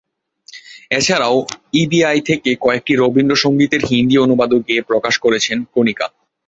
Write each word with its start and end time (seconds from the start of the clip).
এছাড়াও 0.91 1.37
E 1.73 1.83
B 1.87 1.99
I 2.03 2.19
থেকে 2.29 2.49
কয়েকটি 2.61 2.93
রবীন্দ্রসঙ্গীতের 2.95 3.81
হিন্দি 3.89 4.15
অনুবাদও 4.17 4.59
গেয়ে 4.67 4.87
প্রকাশ 4.89 5.15
করেছেন 5.17 5.57
কণিকা। 5.73 6.07